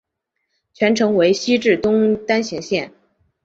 [0.73, 2.91] 全程为西至东单行线。